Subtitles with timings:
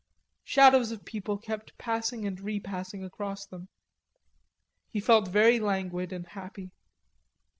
[0.43, 3.67] Shadows of people kept passing and repassing across them.
[4.89, 6.71] He felt very languid and happy.